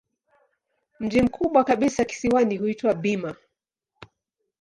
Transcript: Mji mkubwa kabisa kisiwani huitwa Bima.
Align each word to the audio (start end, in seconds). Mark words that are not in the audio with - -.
Mji 0.99 1.21
mkubwa 1.21 1.63
kabisa 1.63 2.05
kisiwani 2.05 2.57
huitwa 2.57 2.93
Bima. 2.93 3.35